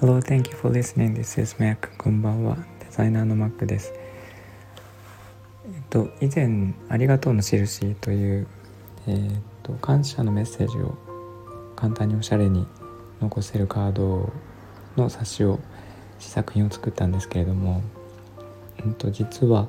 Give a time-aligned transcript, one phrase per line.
[0.00, 1.14] Hello, thank you for listening.
[1.14, 1.96] This is Mac.
[1.98, 2.54] こんばんは。
[2.78, 3.92] デザイナーの Mac です。
[5.66, 8.46] えっと、以前、ありがとうの印という、
[9.08, 10.96] えー、っと、感謝のメッセージを
[11.74, 12.64] 簡単におしゃれに
[13.20, 14.32] 残せるカード
[14.96, 15.58] の冊子を
[16.20, 17.82] 試作品を作ったんですけれども、
[18.84, 19.68] うんと、実は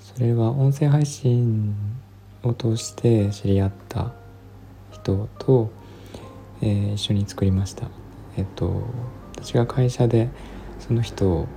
[0.00, 1.76] それは音声配信
[2.42, 4.20] を通して知り合った
[5.02, 5.70] 人と、
[6.60, 7.88] えー、一緒に作りました。
[8.36, 8.82] えっと
[9.36, 10.28] 私が会社で
[10.78, 11.48] その人を、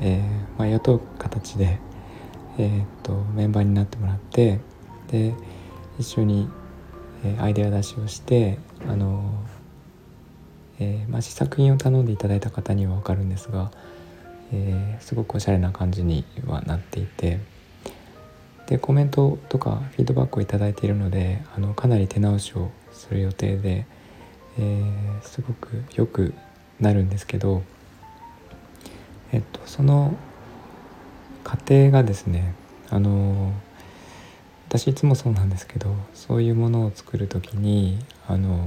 [0.00, 1.78] えー、まあ、雇う形で、
[2.58, 4.60] えー、っとメンバーになってもらって
[5.08, 5.34] で
[5.98, 6.48] 一緒に、
[7.24, 8.58] え、アイデア出しをして
[8.88, 9.32] あの、
[10.78, 13.70] えまあ、試作品を頼んでいただいた方には分かるんですが、
[14.52, 17.40] えすごくおしゃれな感じにはなっていて
[18.68, 23.86] でコメントとかフィードバックを頂いているのであのかなり手直しをする予定で、
[24.58, 24.82] え
[25.22, 26.34] すごくよく
[26.78, 27.62] なるんですけど、
[29.32, 30.14] えっと、その
[31.44, 32.54] 過程がですね
[32.90, 33.52] あの
[34.68, 38.66] 私いつもそうなんですけどそういうものを作る時にあの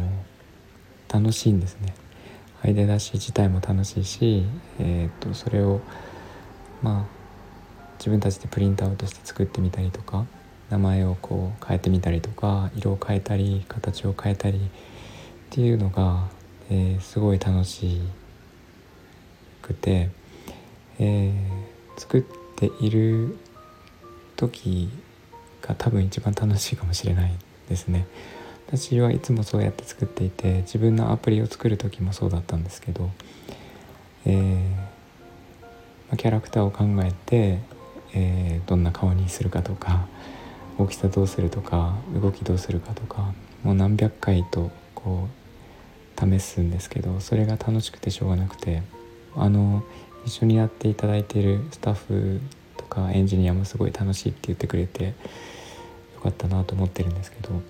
[1.09, 1.93] 楽しいんですね。
[2.63, 4.45] アイデア出し自体も楽しいし、
[4.79, 5.81] えー、っとそれを
[6.81, 7.20] まあ
[8.01, 10.25] 自分たちでプリントアウトして作ってみたりとか
[10.69, 14.61] 名前をこう変えてみたりとか色を変えたり形を変えたりっ
[15.49, 16.27] ていうのが
[16.73, 17.99] えー、すごい楽し
[19.61, 20.09] くて、
[20.99, 22.21] えー、作っ
[22.55, 23.37] ている
[24.37, 24.89] 時
[25.61, 27.33] が多分一番楽しいかもしれない
[27.67, 28.07] ですね。
[28.67, 33.09] 私はいつもそうやって作っていて自分のアプリを作る時もそうだったんですけど、
[34.25, 37.59] えー、キャラクターを考えて、
[38.13, 40.07] えー、どんな顔にするかとか
[40.77, 45.41] 大きさどうするとか動きどうするかとかもう何百回とこう
[46.19, 48.83] 試すんですけどそれが楽しくてしょうがなくて
[49.35, 49.83] あの
[50.25, 52.41] 一緒にやっていただいているスタッフ
[52.77, 55.13] とかエンジニアもすごい楽しいって言ってくれてよ
[56.21, 57.61] かったなと思ってるんですけどなん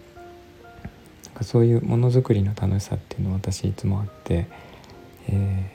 [1.35, 4.47] かそういうものづくりの楽しさっていうのは私いつもあって、
[5.29, 5.71] え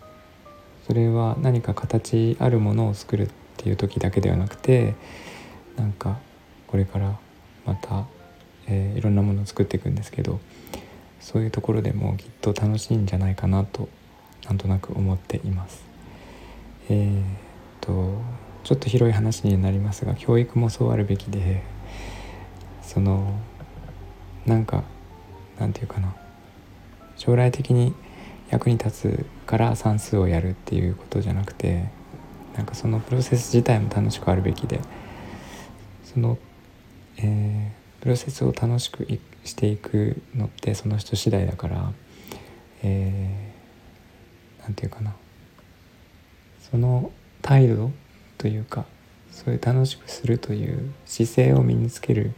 [0.00, 3.30] ー、それは何か形あるものを作るっ
[3.62, 4.94] ていう時だけではなくて
[5.76, 6.18] なんか
[6.66, 7.18] これから
[7.66, 8.06] また、
[8.66, 10.40] えー、いろんなものを作っていくんですけど
[11.20, 13.88] そういうところでもきっと楽しいんじゃないかなと
[14.46, 15.84] なんとなく思っています。
[16.88, 17.24] えー、っ
[17.82, 18.20] と
[18.64, 21.62] ちょっと広い話になりますが教育もそうあるべきで
[22.82, 23.38] その
[24.46, 24.84] なんか
[25.58, 26.14] なんていうかな
[27.16, 27.94] 将来的に
[28.50, 31.90] 役に立つから算数をやるっていうことじゃなくて
[32.56, 34.80] なんかそのプロセス自体も楽しくあるべきで
[36.04, 36.38] その、
[37.18, 39.06] えー、プロセスを楽しく
[39.44, 41.92] していくのってその人次第だから、
[42.82, 45.14] えー、なんていうかな
[46.70, 47.10] その
[47.42, 47.90] 態度
[48.38, 48.84] というか
[49.30, 52.32] そういう楽しくするという姿勢を身につける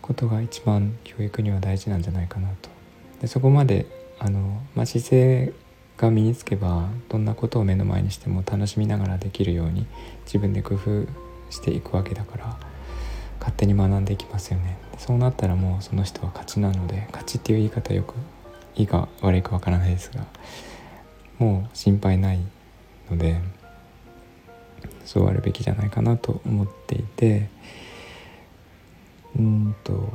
[0.00, 2.70] ことが一番教育には大事なんじゃないかなと。
[3.20, 3.86] でそこまで
[4.18, 5.52] あの、まあ、姿勢
[5.96, 9.86] が身につけばどんなことを目の前にしても楽しみながらできるように
[10.24, 11.06] 自分で工夫
[11.50, 12.58] していくわけだから
[13.38, 14.78] 勝手に学んでいきますよね。
[14.98, 18.14] そうなったらもうその人は勝ちなので勝ちっていう言い方よく
[18.76, 20.26] いいか悪いかわからないですが
[21.38, 22.40] もう心配ない
[23.10, 23.40] ので
[25.04, 27.48] そうあるべきじゃないかなと思っていて
[29.38, 30.12] うんと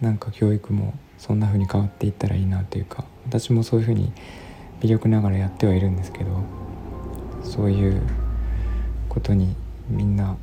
[0.00, 4.12] なんか教育もそんな風に変わっていったらいいなというか私もそういう風に
[4.80, 6.42] 微力ながらやってはいるんですけど
[7.42, 8.02] そういう
[9.08, 9.54] ことに
[9.88, 10.36] みんな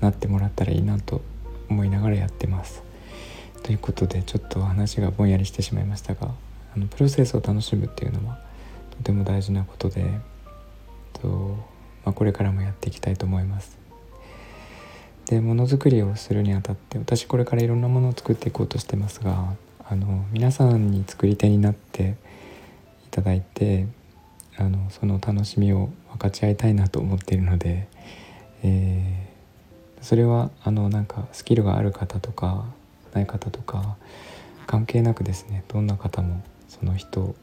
[0.00, 1.20] なってもらったらいいなと
[1.68, 2.82] 思いながらやってます。
[3.62, 6.30] ということでちょっと話がぼんやりしてしまいましたが
[6.74, 8.40] あのプロセスを楽しむっていうのは
[8.90, 10.04] とても大事なことで
[11.12, 11.28] と、
[12.04, 13.78] まあ、これからもやっていきたいと思います。
[15.26, 19.54] でものづくりをするにあたって私これからいろんなものを作っていこうとしてますが
[19.90, 22.16] あの皆さんに作り手になって
[23.06, 23.86] いただいて
[24.56, 27.88] あのその楽しみを分かち合いたいなと思っているので、
[28.62, 29.30] えー
[30.00, 32.64] それはあのなんかスキルがある方とか
[33.12, 33.96] ない方とか
[34.66, 37.34] 関係なくですねどんな方もその人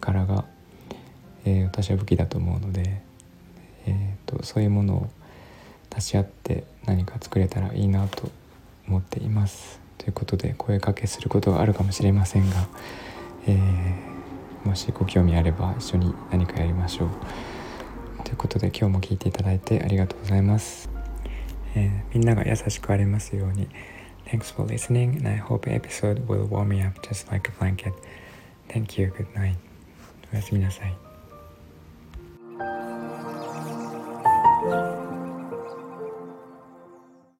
[0.00, 0.44] からが、
[1.44, 3.02] えー、私は武器だと思うので、
[3.86, 5.10] えーと、そういうものを
[5.90, 8.30] 出し合って何か作れたらいいなと
[8.86, 9.85] 思っています。
[9.98, 12.68] ということで声かけすることがあるかもしれませんが、
[13.46, 17.08] えー、もしご興味あれば一緒に何かやりましょう。
[18.24, 20.88] ということで今日も聞いていただいてありがとうございます。
[21.74, 23.68] えー、みんなが優しくありますように
[24.26, 27.92] Thanks for listening, and I hope episode will warm me up just like a blanket.
[28.68, 29.12] Thank you.
[29.16, 29.56] Good night.
[30.32, 31.05] おやすみなさい。